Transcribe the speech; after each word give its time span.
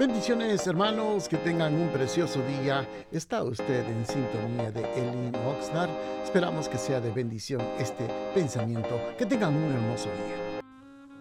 Bendiciones 0.00 0.66
hermanos, 0.66 1.28
que 1.28 1.36
tengan 1.36 1.74
un 1.74 1.90
precioso 1.90 2.40
día. 2.46 2.88
Está 3.12 3.44
usted 3.44 3.86
en 3.86 4.06
sintonía 4.06 4.72
de 4.72 4.80
Elin 4.94 5.36
Oxnard. 5.44 5.90
Esperamos 6.24 6.70
que 6.70 6.78
sea 6.78 7.02
de 7.02 7.10
bendición 7.10 7.60
este 7.78 8.08
pensamiento. 8.34 8.98
Que 9.18 9.26
tengan 9.26 9.54
un 9.54 9.70
hermoso 9.70 10.06
día. 10.06 10.62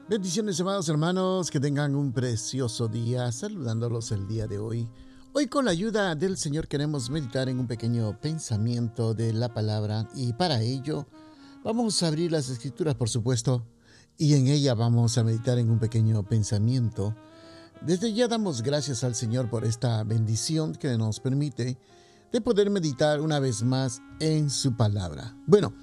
Bendiciones 0.07 0.61
amados 0.61 0.87
hermanos, 0.87 1.51
que 1.51 1.59
tengan 1.59 1.93
un 1.93 2.13
precioso 2.13 2.87
día. 2.87 3.29
Saludándolos 3.33 4.13
el 4.13 4.25
día 4.29 4.47
de 4.47 4.59
hoy. 4.59 4.87
Hoy 5.33 5.47
con 5.47 5.65
la 5.65 5.71
ayuda 5.71 6.15
del 6.15 6.37
Señor 6.37 6.69
queremos 6.69 7.09
meditar 7.09 7.49
en 7.49 7.59
un 7.59 7.67
pequeño 7.67 8.17
pensamiento 8.21 9.13
de 9.13 9.33
la 9.33 9.53
palabra 9.53 10.07
y 10.15 10.31
para 10.31 10.61
ello 10.61 11.05
vamos 11.65 12.01
a 12.01 12.07
abrir 12.07 12.31
las 12.31 12.47
escrituras 12.47 12.95
por 12.95 13.09
supuesto 13.09 13.67
y 14.17 14.35
en 14.35 14.47
ella 14.47 14.73
vamos 14.73 15.17
a 15.17 15.25
meditar 15.25 15.57
en 15.59 15.69
un 15.69 15.79
pequeño 15.79 16.23
pensamiento 16.23 17.13
desde 17.81 18.13
ya 18.13 18.27
damos 18.27 18.61
gracias 18.61 19.03
al 19.03 19.15
Señor 19.15 19.49
por 19.49 19.63
esta 19.63 20.03
bendición 20.03 20.73
que 20.73 20.97
nos 20.97 21.19
permite 21.19 21.77
de 22.31 22.41
poder 22.41 22.69
meditar 22.69 23.21
una 23.21 23.39
vez 23.39 23.63
más 23.63 24.01
en 24.19 24.49
su 24.49 24.75
palabra. 24.75 25.35
Bueno, 25.47 25.73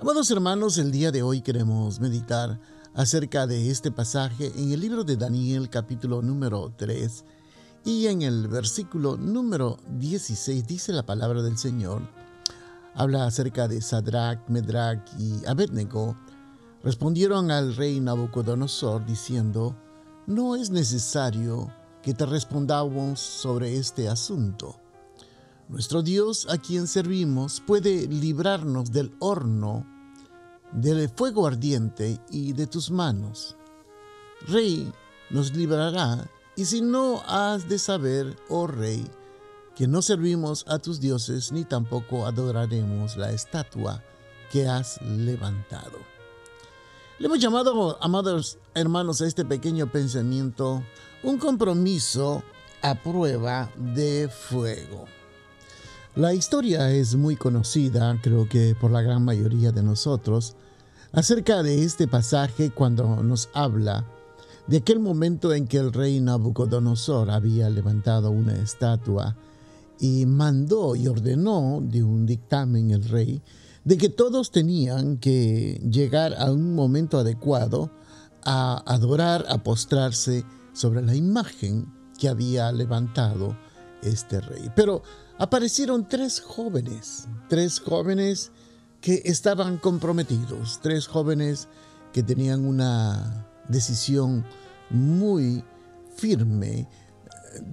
amados 0.00 0.30
hermanos, 0.30 0.78
el 0.78 0.90
día 0.90 1.12
de 1.12 1.22
hoy 1.22 1.42
queremos 1.42 2.00
meditar 2.00 2.58
acerca 2.94 3.46
de 3.46 3.70
este 3.70 3.90
pasaje 3.90 4.52
en 4.56 4.72
el 4.72 4.80
libro 4.80 5.04
de 5.04 5.16
Daniel 5.16 5.68
capítulo 5.68 6.22
número 6.22 6.72
3 6.76 7.24
y 7.84 8.06
en 8.06 8.22
el 8.22 8.48
versículo 8.48 9.16
número 9.18 9.78
16 9.98 10.66
dice 10.66 10.92
la 10.92 11.04
palabra 11.04 11.42
del 11.42 11.58
Señor. 11.58 12.02
Habla 12.94 13.26
acerca 13.26 13.68
de 13.68 13.82
Sadrach, 13.82 14.48
Medrach 14.48 15.02
y 15.18 15.44
Abednego. 15.46 16.16
Respondieron 16.82 17.50
al 17.50 17.76
rey 17.76 18.00
Nabucodonosor 18.00 19.04
diciendo, 19.04 19.76
no 20.26 20.56
es 20.56 20.70
necesario 20.70 21.70
que 22.02 22.14
te 22.14 22.26
respondamos 22.26 23.20
sobre 23.20 23.76
este 23.76 24.08
asunto. 24.08 24.78
Nuestro 25.68 26.02
Dios 26.02 26.46
a 26.50 26.58
quien 26.58 26.86
servimos 26.86 27.60
puede 27.60 28.06
librarnos 28.06 28.92
del 28.92 29.14
horno, 29.18 29.86
del 30.72 31.08
fuego 31.08 31.46
ardiente 31.46 32.20
y 32.30 32.52
de 32.52 32.66
tus 32.66 32.90
manos. 32.90 33.56
Rey 34.46 34.92
nos 35.30 35.54
librará, 35.54 36.30
y 36.56 36.66
si 36.66 36.80
no 36.80 37.22
has 37.26 37.68
de 37.68 37.78
saber, 37.78 38.36
oh 38.48 38.66
Rey, 38.66 39.04
que 39.74 39.88
no 39.88 40.02
servimos 40.02 40.64
a 40.68 40.78
tus 40.78 41.00
dioses 41.00 41.50
ni 41.50 41.64
tampoco 41.64 42.26
adoraremos 42.26 43.16
la 43.16 43.32
estatua 43.32 44.02
que 44.52 44.68
has 44.68 45.00
levantado. 45.02 46.13
Le 47.16 47.26
hemos 47.26 47.38
llamado, 47.38 47.96
amados 48.02 48.58
hermanos, 48.74 49.20
a 49.20 49.26
este 49.28 49.44
pequeño 49.44 49.86
pensamiento 49.86 50.82
un 51.22 51.38
compromiso 51.38 52.42
a 52.82 52.96
prueba 52.96 53.70
de 53.76 54.28
fuego. 54.28 55.04
La 56.16 56.34
historia 56.34 56.90
es 56.90 57.14
muy 57.14 57.36
conocida, 57.36 58.18
creo 58.20 58.48
que 58.48 58.74
por 58.80 58.90
la 58.90 59.00
gran 59.00 59.24
mayoría 59.24 59.70
de 59.70 59.84
nosotros, 59.84 60.56
acerca 61.12 61.62
de 61.62 61.84
este 61.84 62.08
pasaje 62.08 62.72
cuando 62.72 63.22
nos 63.22 63.48
habla 63.54 64.04
de 64.66 64.78
aquel 64.78 64.98
momento 64.98 65.54
en 65.54 65.68
que 65.68 65.76
el 65.76 65.92
rey 65.92 66.18
Nabucodonosor 66.18 67.30
había 67.30 67.70
levantado 67.70 68.32
una 68.32 68.56
estatua 68.56 69.36
y 70.00 70.26
mandó 70.26 70.96
y 70.96 71.06
ordenó 71.06 71.78
de 71.80 72.02
un 72.02 72.26
dictamen 72.26 72.90
el 72.90 73.04
rey 73.04 73.40
de 73.84 73.98
que 73.98 74.08
todos 74.08 74.50
tenían 74.50 75.18
que 75.18 75.80
llegar 75.90 76.34
a 76.38 76.50
un 76.50 76.74
momento 76.74 77.18
adecuado 77.18 77.90
a 78.44 78.82
adorar, 78.86 79.44
a 79.48 79.62
postrarse 79.62 80.44
sobre 80.72 81.02
la 81.02 81.14
imagen 81.14 81.92
que 82.18 82.28
había 82.28 82.72
levantado 82.72 83.56
este 84.02 84.40
rey. 84.40 84.70
Pero 84.74 85.02
aparecieron 85.38 86.08
tres 86.08 86.40
jóvenes, 86.40 87.28
tres 87.48 87.80
jóvenes 87.80 88.52
que 89.00 89.22
estaban 89.24 89.78
comprometidos, 89.78 90.80
tres 90.82 91.06
jóvenes 91.06 91.68
que 92.12 92.22
tenían 92.22 92.64
una 92.64 93.46
decisión 93.68 94.44
muy 94.90 95.64
firme, 96.16 96.88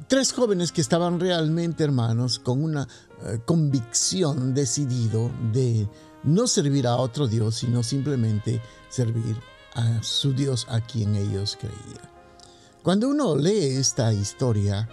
tres 0.07 0.33
jóvenes 0.33 0.71
que 0.71 0.81
estaban 0.81 1.19
realmente 1.19 1.83
hermanos 1.83 2.39
con 2.39 2.63
una 2.63 2.87
eh, 3.25 3.39
convicción 3.45 4.53
decidido 4.53 5.31
de 5.51 5.87
no 6.23 6.47
servir 6.47 6.87
a 6.87 6.97
otro 6.97 7.27
Dios, 7.27 7.55
sino 7.55 7.83
simplemente 7.83 8.61
servir 8.89 9.37
a 9.73 10.03
su 10.03 10.33
Dios 10.33 10.67
a 10.69 10.81
quien 10.81 11.15
ellos 11.15 11.57
creían. 11.59 12.11
Cuando 12.83 13.09
uno 13.09 13.35
lee 13.35 13.77
esta 13.77 14.13
historia, 14.13 14.89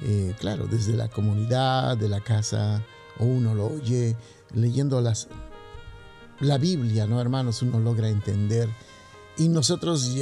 eh, 0.00 0.34
claro, 0.38 0.66
desde 0.66 0.96
la 0.96 1.08
comunidad, 1.08 1.96
de 1.96 2.08
la 2.08 2.20
casa, 2.20 2.82
o 3.18 3.24
uno 3.24 3.54
lo 3.54 3.66
oye 3.66 4.16
leyendo 4.52 5.00
las, 5.00 5.28
la 6.40 6.58
Biblia, 6.58 7.06
¿no, 7.06 7.20
hermanos? 7.20 7.62
Uno 7.62 7.78
logra 7.78 8.08
entender. 8.08 8.68
Y 9.38 9.48
nosotros 9.48 10.12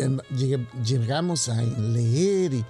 llegamos 0.85 1.49
a 1.49 1.63
leer 1.63 2.55
y, 2.55 2.65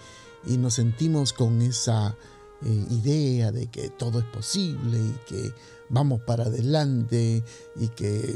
y 0.47 0.57
nos 0.57 0.75
sentimos 0.75 1.33
con 1.33 1.63
esa 1.63 2.17
eh, 2.63 2.87
idea 2.91 3.53
de 3.53 3.69
que 3.69 3.89
todo 3.91 4.19
es 4.19 4.25
posible 4.27 4.99
y 4.99 5.15
que 5.29 5.53
vamos 5.89 6.21
para 6.23 6.45
adelante 6.45 7.45
y 7.77 7.89
que 7.89 8.35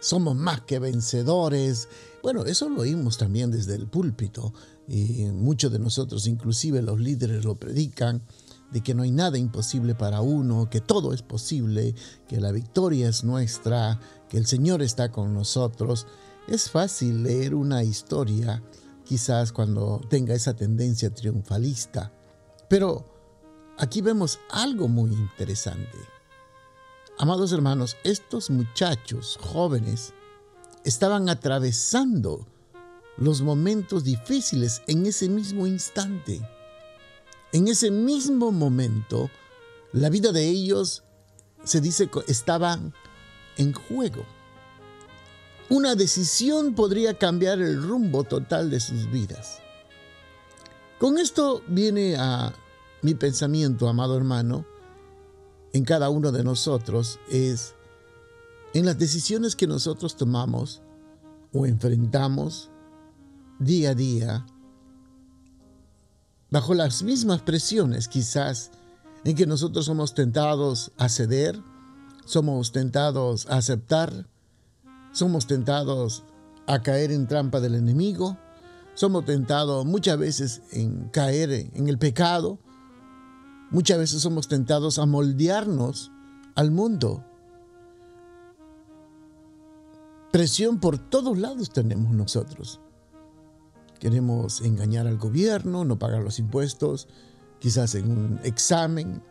somos 0.00 0.36
más 0.36 0.62
que 0.62 0.78
vencedores. 0.78 1.88
Bueno, 2.22 2.44
eso 2.44 2.68
lo 2.68 2.82
oímos 2.82 3.18
también 3.18 3.50
desde 3.50 3.74
el 3.74 3.86
púlpito 3.86 4.52
y 4.88 5.24
muchos 5.32 5.72
de 5.72 5.78
nosotros, 5.78 6.26
inclusive 6.26 6.82
los 6.82 7.00
líderes, 7.00 7.44
lo 7.44 7.54
predican 7.54 8.22
de 8.72 8.82
que 8.82 8.94
no 8.94 9.02
hay 9.02 9.10
nada 9.10 9.38
imposible 9.38 9.94
para 9.94 10.22
uno, 10.22 10.68
que 10.70 10.80
todo 10.80 11.12
es 11.12 11.22
posible, 11.22 11.94
que 12.26 12.40
la 12.40 12.52
victoria 12.52 13.08
es 13.08 13.22
nuestra, 13.22 14.00
que 14.28 14.38
el 14.38 14.46
Señor 14.46 14.82
está 14.82 15.12
con 15.12 15.34
nosotros. 15.34 16.06
Es 16.48 16.70
fácil 16.70 17.22
leer 17.22 17.54
una 17.54 17.84
historia 17.84 18.62
quizás 19.12 19.52
cuando 19.52 20.00
tenga 20.08 20.32
esa 20.32 20.56
tendencia 20.56 21.12
triunfalista. 21.12 22.10
Pero 22.66 23.04
aquí 23.76 24.00
vemos 24.00 24.40
algo 24.48 24.88
muy 24.88 25.12
interesante. 25.12 25.98
Amados 27.18 27.52
hermanos, 27.52 27.98
estos 28.04 28.48
muchachos 28.48 29.38
jóvenes 29.38 30.14
estaban 30.84 31.28
atravesando 31.28 32.46
los 33.18 33.42
momentos 33.42 34.02
difíciles 34.02 34.80
en 34.86 35.04
ese 35.04 35.28
mismo 35.28 35.66
instante. 35.66 36.40
En 37.52 37.68
ese 37.68 37.90
mismo 37.90 38.50
momento, 38.50 39.28
la 39.92 40.08
vida 40.08 40.32
de 40.32 40.48
ellos, 40.48 41.04
se 41.64 41.82
dice, 41.82 42.08
estaba 42.28 42.80
en 43.58 43.74
juego. 43.74 44.24
Una 45.72 45.94
decisión 45.94 46.74
podría 46.74 47.16
cambiar 47.16 47.58
el 47.58 47.82
rumbo 47.82 48.24
total 48.24 48.68
de 48.68 48.78
sus 48.78 49.10
vidas. 49.10 49.60
Con 50.98 51.16
esto 51.16 51.62
viene 51.66 52.14
a 52.18 52.52
mi 53.00 53.14
pensamiento, 53.14 53.88
amado 53.88 54.18
hermano, 54.18 54.66
en 55.72 55.82
cada 55.86 56.10
uno 56.10 56.30
de 56.30 56.44
nosotros, 56.44 57.18
es 57.30 57.74
en 58.74 58.84
las 58.84 58.98
decisiones 58.98 59.56
que 59.56 59.66
nosotros 59.66 60.14
tomamos 60.14 60.82
o 61.54 61.64
enfrentamos 61.64 62.68
día 63.58 63.92
a 63.92 63.94
día, 63.94 64.46
bajo 66.50 66.74
las 66.74 67.02
mismas 67.02 67.40
presiones 67.40 68.08
quizás 68.08 68.72
en 69.24 69.34
que 69.34 69.46
nosotros 69.46 69.86
somos 69.86 70.12
tentados 70.12 70.92
a 70.98 71.08
ceder, 71.08 71.58
somos 72.26 72.72
tentados 72.72 73.46
a 73.46 73.56
aceptar, 73.56 74.28
somos 75.12 75.46
tentados 75.46 76.24
a 76.66 76.82
caer 76.82 77.12
en 77.12 77.26
trampa 77.26 77.60
del 77.60 77.74
enemigo. 77.74 78.38
Somos 78.94 79.24
tentados 79.24 79.86
muchas 79.86 80.18
veces 80.18 80.62
en 80.72 81.08
caer 81.08 81.70
en 81.74 81.88
el 81.88 81.98
pecado. 81.98 82.58
Muchas 83.70 83.98
veces 83.98 84.22
somos 84.22 84.48
tentados 84.48 84.98
a 84.98 85.06
moldearnos 85.06 86.10
al 86.54 86.70
mundo. 86.70 87.24
Presión 90.30 90.80
por 90.80 90.98
todos 90.98 91.38
lados 91.38 91.70
tenemos 91.70 92.12
nosotros. 92.12 92.80
Queremos 93.98 94.62
engañar 94.62 95.06
al 95.06 95.18
gobierno, 95.18 95.84
no 95.84 95.98
pagar 95.98 96.22
los 96.22 96.38
impuestos, 96.38 97.06
quizás 97.60 97.94
en 97.94 98.10
un 98.10 98.40
examen, 98.42 99.22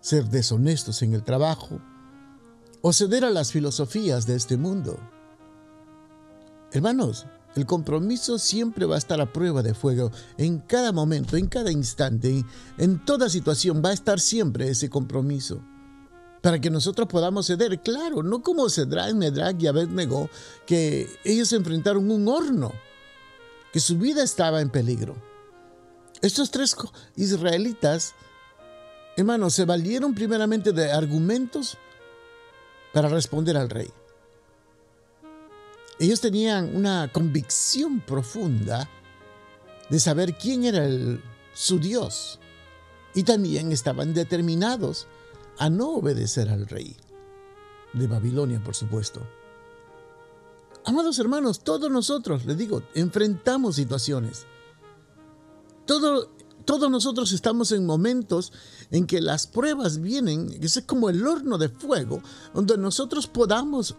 ser 0.00 0.28
deshonestos 0.28 1.02
en 1.02 1.14
el 1.14 1.22
trabajo, 1.22 1.80
o 2.86 2.92
ceder 2.92 3.24
a 3.24 3.30
las 3.30 3.50
filosofías 3.50 4.26
de 4.26 4.36
este 4.36 4.58
mundo. 4.58 5.00
Hermanos, 6.70 7.24
el 7.56 7.64
compromiso 7.64 8.38
siempre 8.38 8.84
va 8.84 8.96
a 8.96 8.98
estar 8.98 9.22
a 9.22 9.32
prueba 9.32 9.62
de 9.62 9.72
fuego. 9.72 10.10
En 10.36 10.58
cada 10.58 10.92
momento, 10.92 11.38
en 11.38 11.46
cada 11.46 11.72
instante, 11.72 12.44
en 12.76 13.02
toda 13.06 13.30
situación 13.30 13.80
va 13.82 13.88
a 13.88 13.94
estar 13.94 14.20
siempre 14.20 14.68
ese 14.68 14.90
compromiso. 14.90 15.62
Para 16.42 16.60
que 16.60 16.68
nosotros 16.68 17.08
podamos 17.08 17.46
ceder, 17.46 17.80
claro, 17.80 18.22
no 18.22 18.42
como 18.42 18.68
Cedrac, 18.68 19.14
Medrac 19.14 19.62
y 19.62 19.66
Abednego, 19.66 20.28
que 20.66 21.08
ellos 21.24 21.54
enfrentaron 21.54 22.10
un 22.10 22.28
horno, 22.28 22.70
que 23.72 23.80
su 23.80 23.96
vida 23.96 24.22
estaba 24.22 24.60
en 24.60 24.68
peligro. 24.68 25.16
Estos 26.20 26.50
tres 26.50 26.76
israelitas, 27.16 28.12
hermanos, 29.16 29.54
se 29.54 29.64
valieron 29.64 30.14
primeramente 30.14 30.72
de 30.72 30.92
argumentos 30.92 31.78
para 32.94 33.08
responder 33.08 33.56
al 33.56 33.68
rey. 33.68 33.90
Ellos 35.98 36.20
tenían 36.20 36.74
una 36.74 37.10
convicción 37.12 38.00
profunda 38.00 38.88
de 39.90 40.00
saber 40.00 40.38
quién 40.38 40.64
era 40.64 40.88
su 41.52 41.78
Dios 41.78 42.40
y 43.14 43.24
también 43.24 43.70
estaban 43.70 44.14
determinados 44.14 45.06
a 45.58 45.68
no 45.70 45.90
obedecer 45.90 46.48
al 46.48 46.66
rey 46.66 46.96
de 47.92 48.06
Babilonia, 48.06 48.62
por 48.62 48.74
supuesto. 48.74 49.20
Amados 50.84 51.18
hermanos, 51.18 51.60
todos 51.60 51.90
nosotros, 51.90 52.44
les 52.44 52.58
digo, 52.58 52.82
enfrentamos 52.94 53.76
situaciones. 53.76 54.46
Todo, 55.86 56.30
todos 56.64 56.90
nosotros 56.90 57.32
estamos 57.32 57.72
en 57.72 57.86
momentos 57.86 58.52
en 58.94 59.08
que 59.08 59.20
las 59.20 59.48
pruebas 59.48 60.00
vienen, 60.00 60.56
es 60.62 60.80
como 60.86 61.10
el 61.10 61.26
horno 61.26 61.58
de 61.58 61.68
fuego, 61.68 62.22
donde 62.54 62.78
nosotros 62.78 63.26
podamos, 63.26 63.96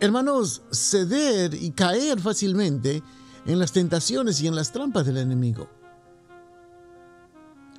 hermanos, 0.00 0.62
ceder 0.72 1.54
y 1.54 1.70
caer 1.70 2.18
fácilmente 2.20 3.04
en 3.46 3.60
las 3.60 3.70
tentaciones 3.70 4.40
y 4.40 4.48
en 4.48 4.56
las 4.56 4.72
trampas 4.72 5.06
del 5.06 5.18
enemigo. 5.18 5.68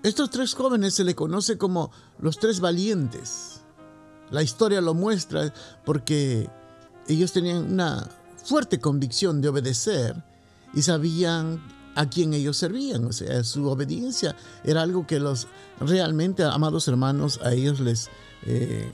Estos 0.04 0.30
tres 0.30 0.54
jóvenes 0.54 0.94
se 0.94 1.04
le 1.04 1.16
conoce 1.16 1.58
como 1.58 1.92
los 2.18 2.40
tres 2.40 2.62
valientes. 2.62 3.60
La 4.32 4.42
historia 4.42 4.80
lo 4.80 4.94
muestra 4.94 5.54
porque 5.84 6.50
ellos 7.10 7.34
tenían 7.34 7.74
una 7.74 8.10
fuerte 8.42 8.80
convicción 8.80 9.42
de 9.42 9.50
obedecer 9.50 10.24
y 10.74 10.82
sabían 10.82 11.62
a 11.96 12.10
quién 12.10 12.34
ellos 12.34 12.58
servían. 12.58 13.06
O 13.06 13.14
sea, 13.14 13.44
su 13.44 13.68
obediencia 13.68 14.36
era 14.64 14.82
algo 14.82 15.06
que 15.08 15.20
los 15.20 15.48
realmente, 15.80 16.44
amados 16.44 16.88
hermanos, 16.88 17.40
a 17.44 17.54
ellos 17.54 17.80
les... 17.80 18.10
Eh, 18.46 18.92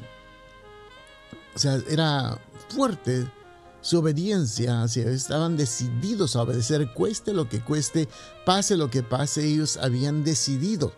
o 1.56 1.60
sea, 1.60 1.80
era 1.90 2.40
fuerte 2.70 3.28
su 3.82 4.00
obediencia, 4.00 4.84
estaban 4.84 5.56
decididos 5.56 6.36
a 6.36 6.44
obedecer, 6.44 6.94
cueste 6.94 7.34
lo 7.34 7.48
que 7.48 7.62
cueste, 7.62 8.10
pase 8.46 8.76
lo 8.76 8.90
que 8.90 9.04
pase, 9.04 9.46
ellos 9.46 9.78
habían 9.78 10.24
decidido. 10.24 10.92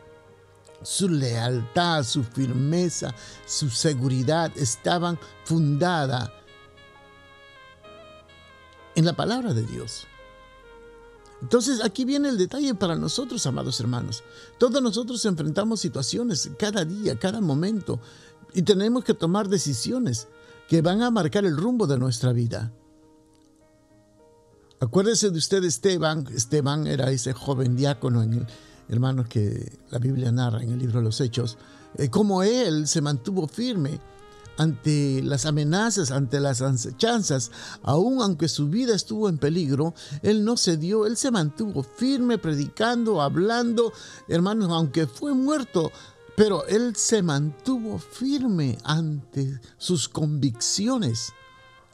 Su 0.81 1.07
lealtad, 1.09 2.03
su 2.03 2.24
firmeza, 2.24 3.13
su 3.45 3.69
seguridad 3.69 4.51
estaban 4.56 5.19
fundada 5.45 6.33
en 8.95 9.06
la 9.06 9.13
palabra 9.13 9.53
de 9.53 9.63
Dios. 9.63 10.07
Entonces 11.42 11.84
aquí 11.84 12.06
viene 12.06 12.30
el 12.30 12.38
detalle 12.38 12.76
para 12.76 12.96
nosotros, 12.96 13.46
amados 13.48 13.80
hermanos. 13.80 14.24
Todos 14.60 14.82
nosotros 14.82 15.26
enfrentamos 15.26 15.80
situaciones 15.80 16.52
cada 16.58 16.86
día, 16.86 17.18
cada 17.18 17.42
momento, 17.42 18.00
y 18.54 18.62
tenemos 18.62 19.04
que 19.04 19.14
tomar 19.14 19.50
decisiones 19.50 20.28
que 20.68 20.82
van 20.82 21.02
a 21.02 21.12
marcar 21.12 21.46
el 21.46 21.58
rumbo 21.58 21.88
de 21.88 21.98
nuestra 21.98 22.32
vida. 22.32 22.72
Acuérdese 24.80 25.30
de 25.30 25.38
usted 25.38 25.64
Esteban. 25.64 26.28
Esteban 26.34 26.88
era 26.88 27.12
ese 27.12 27.34
joven 27.34 27.76
diácono 27.76 28.24
en 28.24 28.34
el 28.34 28.48
hermano 28.90 29.26
que 29.28 29.78
la 29.90 30.00
Biblia 30.00 30.32
narra 30.32 30.64
en 30.64 30.72
el 30.72 30.80
libro 30.80 31.00
de 31.00 31.06
los 31.06 31.22
Hechos. 31.22 31.58
Eh, 31.96 32.10
como 32.10 32.42
él 32.44 32.88
se 32.88 33.02
mantuvo 33.02 33.48
firme 33.48 34.00
ante 34.57 35.21
las 35.24 35.45
amenazas, 35.45 36.12
ante 36.12 36.39
las 36.39 36.62
acechanzas, 36.62 37.51
aun 37.83 38.21
aunque 38.21 38.48
su 38.48 38.68
vida 38.68 38.95
estuvo 38.95 39.30
en 39.30 39.38
peligro, 39.38 39.94
él 40.21 40.44
no 40.45 40.57
cedió, 40.57 41.06
él 41.06 41.18
se 41.18 41.31
mantuvo 41.31 41.83
firme, 41.83 42.38
predicando, 42.38 43.21
hablando, 43.21 43.92
hermanos, 44.27 44.69
aunque 44.71 45.07
fue 45.07 45.33
muerto, 45.33 45.92
pero 46.36 46.65
él 46.68 46.95
se 46.95 47.21
mantuvo 47.21 48.00
firme 48.00 48.77
ante 48.83 49.59
sus 49.77 50.07
convicciones. 50.07 51.33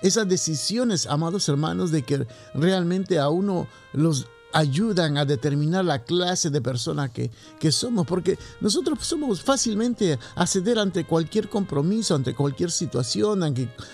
Esas 0.01 0.27
decisiones, 0.27 1.07
amados 1.07 1.49
hermanos, 1.49 1.91
de 1.91 2.03
que 2.03 2.27
realmente 2.53 3.17
a 3.17 3.29
uno 3.29 3.67
los 3.93 4.27
ayudan 4.53 5.17
a 5.17 5.25
determinar 5.25 5.85
la 5.85 6.03
clase 6.03 6.49
de 6.49 6.61
persona 6.61 7.11
que, 7.11 7.31
que, 7.59 7.71
somos, 7.71 8.07
porque 8.07 8.37
nosotros 8.61 8.99
somos 9.01 9.41
fácilmente 9.41 10.17
a 10.35 10.47
ceder 10.47 10.79
ante 10.79 11.05
cualquier 11.05 11.49
compromiso, 11.49 12.15
ante 12.15 12.33
cualquier 12.33 12.71
situación, 12.71 13.43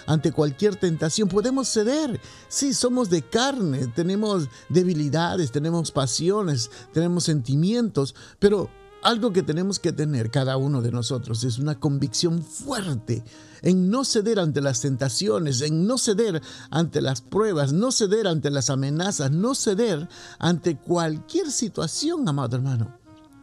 ante 0.06 0.32
cualquier 0.32 0.76
tentación. 0.76 1.28
Podemos 1.28 1.70
ceder. 1.70 2.20
Sí, 2.48 2.74
somos 2.74 3.10
de 3.10 3.22
carne, 3.24 3.88
tenemos 3.88 4.48
debilidades, 4.70 5.52
tenemos 5.52 5.92
pasiones, 5.92 6.70
tenemos 6.92 7.24
sentimientos, 7.24 8.16
pero 8.40 8.70
algo 9.04 9.34
que 9.34 9.44
tenemos 9.44 9.80
que 9.80 9.92
tener 9.92 10.32
cada 10.32 10.58
uno 10.58 10.82
de 10.82 10.92
nosotros 10.92 11.44
es 11.44 11.60
una 11.60 11.80
convicción 11.80 12.42
fuerte 12.42 13.24
en 13.62 13.90
no 13.90 14.04
ceder 14.04 14.40
ante 14.40 14.62
las 14.62 14.82
tentaciones, 14.82 15.62
en 15.62 15.88
no 15.88 15.98
ceder 15.98 16.42
ante 16.70 17.02
las 17.02 17.22
pruebas, 17.22 17.74
no 17.74 17.92
ceder 17.92 18.28
ante 18.28 18.50
las 18.50 18.70
amenazas, 18.70 19.32
no 19.32 19.56
ceder 19.56 20.08
ante 20.40 20.78
cualquier 20.78 21.52
situación, 21.52 22.28
amado 22.28 22.56
hermano. 22.56 22.98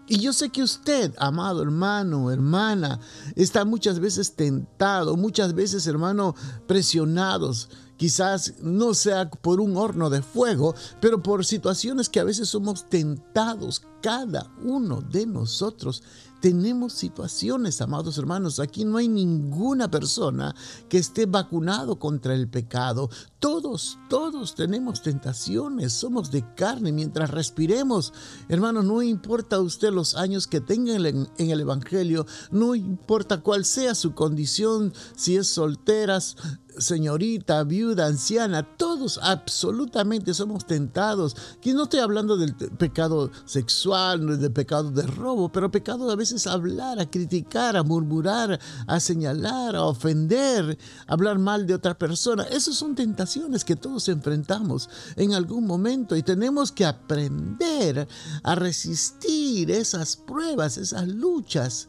Y 0.06 0.18
yo 0.18 0.32
sé 0.32 0.50
que 0.50 0.62
usted, 0.62 1.14
amado 1.18 1.62
hermano, 1.62 2.32
hermana, 2.32 2.98
está 3.36 3.64
muchas 3.64 4.00
veces 4.00 4.34
tentado, 4.34 5.16
muchas 5.16 5.54
veces, 5.54 5.86
hermano, 5.86 6.34
presionados 6.66 7.68
Quizás 8.00 8.54
no 8.62 8.94
sea 8.94 9.28
por 9.28 9.60
un 9.60 9.76
horno 9.76 10.08
de 10.08 10.22
fuego, 10.22 10.74
pero 11.02 11.22
por 11.22 11.44
situaciones 11.44 12.08
que 12.08 12.18
a 12.18 12.24
veces 12.24 12.48
somos 12.48 12.88
tentados. 12.88 13.82
Cada 14.00 14.50
uno 14.64 15.02
de 15.02 15.26
nosotros 15.26 16.02
tenemos 16.40 16.94
situaciones, 16.94 17.82
amados 17.82 18.16
hermanos. 18.16 18.58
Aquí 18.58 18.86
no 18.86 18.96
hay 18.96 19.08
ninguna 19.08 19.90
persona 19.90 20.54
que 20.88 20.96
esté 20.96 21.26
vacunado 21.26 21.98
contra 21.98 22.34
el 22.34 22.48
pecado. 22.48 23.10
Todos, 23.38 23.98
todos 24.08 24.54
tenemos 24.54 25.02
tentaciones. 25.02 25.92
Somos 25.92 26.30
de 26.30 26.42
carne 26.54 26.92
mientras 26.92 27.28
respiremos. 27.28 28.14
Hermano, 28.48 28.82
no 28.82 29.02
importa 29.02 29.60
usted 29.60 29.92
los 29.92 30.14
años 30.14 30.46
que 30.46 30.62
tenga 30.62 30.96
en 30.96 31.28
el 31.36 31.60
Evangelio, 31.60 32.24
no 32.50 32.74
importa 32.74 33.42
cuál 33.42 33.66
sea 33.66 33.94
su 33.94 34.14
condición, 34.14 34.94
si 35.16 35.36
es 35.36 35.48
solteras, 35.48 36.36
señorita, 36.78 37.64
viuda, 37.64 38.06
anciana, 38.06 38.62
todos 38.62 39.18
absolutamente 39.22 40.34
somos 40.34 40.66
tentados. 40.66 41.36
Que 41.60 41.74
no 41.74 41.84
estoy 41.84 42.00
hablando 42.00 42.36
del 42.36 42.54
pecado 42.54 43.30
sexual, 43.44 44.40
del 44.40 44.52
pecado 44.52 44.90
de 44.90 45.02
robo, 45.02 45.50
pero 45.50 45.70
pecado 45.70 46.10
a 46.10 46.16
veces 46.16 46.46
hablar, 46.46 47.00
a 47.00 47.10
criticar, 47.10 47.76
a 47.76 47.82
murmurar, 47.82 48.60
a 48.86 49.00
señalar, 49.00 49.76
a 49.76 49.84
ofender, 49.84 50.78
a 51.06 51.12
hablar 51.12 51.38
mal 51.38 51.66
de 51.66 51.74
otra 51.74 51.98
persona. 51.98 52.44
Esas 52.44 52.76
son 52.76 52.94
tentaciones 52.94 53.64
que 53.64 53.76
todos 53.76 54.08
enfrentamos 54.08 54.88
en 55.16 55.34
algún 55.34 55.66
momento 55.66 56.16
y 56.16 56.22
tenemos 56.22 56.72
que 56.72 56.84
aprender 56.84 58.08
a 58.42 58.54
resistir 58.54 59.70
esas 59.70 60.16
pruebas, 60.16 60.78
esas 60.78 61.08
luchas. 61.08 61.88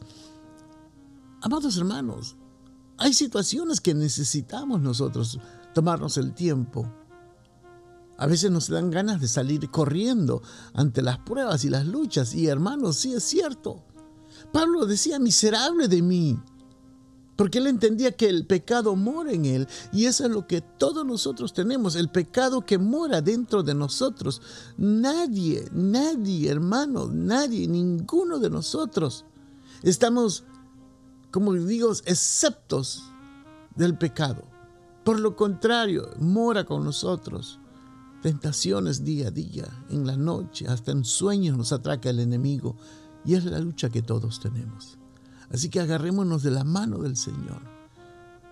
Amados 1.41 1.77
hermanos, 1.77 2.35
hay 3.01 3.13
situaciones 3.13 3.81
que 3.81 3.95
necesitamos 3.95 4.79
nosotros 4.79 5.39
tomarnos 5.73 6.17
el 6.17 6.33
tiempo. 6.33 6.87
A 8.17 8.27
veces 8.27 8.51
nos 8.51 8.67
dan 8.67 8.91
ganas 8.91 9.19
de 9.19 9.27
salir 9.27 9.71
corriendo 9.71 10.43
ante 10.73 11.01
las 11.01 11.17
pruebas 11.17 11.65
y 11.65 11.69
las 11.69 11.87
luchas. 11.87 12.35
Y 12.35 12.45
hermanos, 12.45 12.97
sí 12.97 13.13
es 13.13 13.23
cierto. 13.23 13.83
Pablo 14.53 14.85
decía, 14.85 15.17
miserable 15.17 15.87
de 15.87 16.03
mí. 16.03 16.39
Porque 17.35 17.57
él 17.57 17.65
entendía 17.65 18.11
que 18.11 18.29
el 18.29 18.45
pecado 18.45 18.95
mora 18.95 19.31
en 19.31 19.45
él. 19.45 19.67
Y 19.91 20.05
eso 20.05 20.25
es 20.25 20.29
lo 20.29 20.45
que 20.45 20.61
todos 20.61 21.03
nosotros 21.03 21.53
tenemos. 21.53 21.95
El 21.95 22.11
pecado 22.11 22.63
que 22.63 22.77
mora 22.77 23.23
dentro 23.23 23.63
de 23.63 23.73
nosotros. 23.73 24.43
Nadie, 24.77 25.67
nadie, 25.71 26.51
hermano, 26.51 27.07
nadie, 27.11 27.67
ninguno 27.67 28.37
de 28.37 28.51
nosotros 28.51 29.25
estamos 29.83 30.43
como 31.31 31.53
digo, 31.53 31.91
exceptos 32.05 33.03
del 33.75 33.97
pecado. 33.97 34.43
Por 35.03 35.19
lo 35.19 35.35
contrario, 35.35 36.09
mora 36.19 36.65
con 36.65 36.83
nosotros. 36.83 37.59
Tentaciones 38.21 39.03
día 39.03 39.29
a 39.29 39.31
día, 39.31 39.65
en 39.89 40.05
la 40.05 40.15
noche, 40.15 40.67
hasta 40.67 40.91
en 40.91 41.03
sueños 41.03 41.57
nos 41.57 41.71
atraca 41.71 42.09
el 42.09 42.19
enemigo. 42.19 42.75
Y 43.25 43.33
es 43.33 43.45
la 43.45 43.59
lucha 43.59 43.89
que 43.89 44.01
todos 44.01 44.39
tenemos. 44.39 44.97
Así 45.51 45.69
que 45.69 45.79
agarrémonos 45.79 46.43
de 46.43 46.51
la 46.51 46.63
mano 46.63 46.99
del 46.99 47.17
Señor. 47.17 47.61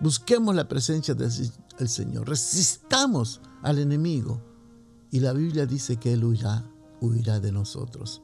Busquemos 0.00 0.54
la 0.54 0.66
presencia 0.66 1.14
del 1.14 1.88
Señor. 1.88 2.28
Resistamos 2.28 3.40
al 3.62 3.78
enemigo. 3.78 4.42
Y 5.10 5.20
la 5.20 5.32
Biblia 5.32 5.66
dice 5.66 5.96
que 5.96 6.12
Él 6.12 6.24
huirá, 6.24 6.64
huirá 7.00 7.40
de 7.40 7.52
nosotros. 7.52 8.22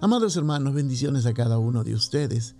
Amados 0.00 0.36
hermanos, 0.36 0.74
bendiciones 0.74 1.26
a 1.26 1.34
cada 1.34 1.58
uno 1.58 1.84
de 1.84 1.94
ustedes. 1.94 2.56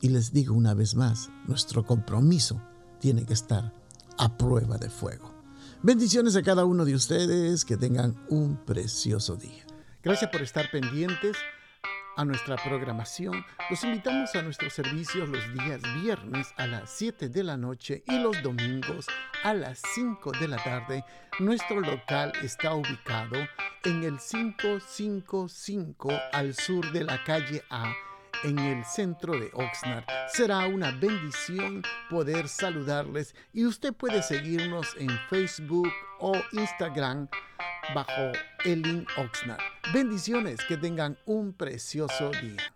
Y 0.00 0.10
les 0.10 0.32
digo 0.32 0.54
una 0.54 0.74
vez 0.74 0.94
más, 0.94 1.30
nuestro 1.46 1.84
compromiso 1.84 2.60
tiene 3.00 3.24
que 3.24 3.32
estar 3.32 3.72
a 4.18 4.36
prueba 4.36 4.78
de 4.78 4.90
fuego. 4.90 5.34
Bendiciones 5.82 6.36
a 6.36 6.42
cada 6.42 6.64
uno 6.64 6.84
de 6.84 6.94
ustedes, 6.94 7.64
que 7.64 7.76
tengan 7.76 8.14
un 8.28 8.56
precioso 8.64 9.36
día. 9.36 9.64
Gracias 10.02 10.30
por 10.30 10.42
estar 10.42 10.70
pendientes 10.70 11.36
a 12.16 12.24
nuestra 12.24 12.56
programación, 12.56 13.44
los 13.68 13.84
invitamos 13.84 14.34
a 14.34 14.42
nuestros 14.42 14.72
servicios 14.72 15.28
los 15.28 15.52
días 15.52 15.82
viernes 16.00 16.48
a 16.56 16.66
las 16.66 16.90
7 16.90 17.28
de 17.28 17.44
la 17.44 17.58
noche 17.58 18.02
y 18.06 18.18
los 18.18 18.42
domingos 18.42 19.06
a 19.44 19.52
las 19.52 19.82
5 19.94 20.32
de 20.40 20.48
la 20.48 20.56
tarde. 20.56 21.04
Nuestro 21.40 21.80
local 21.80 22.32
está 22.42 22.74
ubicado 22.74 23.36
en 23.84 24.02
el 24.02 24.18
555 24.18 26.08
al 26.32 26.54
sur 26.54 26.90
de 26.90 27.04
la 27.04 27.22
calle 27.22 27.62
A 27.68 27.92
en 28.46 28.58
el 28.60 28.84
centro 28.84 29.32
de 29.38 29.50
Oxnard. 29.52 30.04
Será 30.28 30.66
una 30.66 30.92
bendición 30.92 31.82
poder 32.08 32.48
saludarles 32.48 33.34
y 33.52 33.66
usted 33.66 33.92
puede 33.92 34.22
seguirnos 34.22 34.86
en 34.98 35.10
Facebook 35.28 35.90
o 36.20 36.32
Instagram 36.52 37.28
bajo 37.92 38.32
Elin 38.64 39.04
Oxnard. 39.16 39.60
Bendiciones, 39.92 40.60
que 40.64 40.76
tengan 40.76 41.18
un 41.26 41.52
precioso 41.52 42.30
día. 42.30 42.75